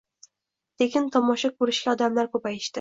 [0.83, 2.69] Tekin tomoshsha koʻrishga odamlar koʻpayishdi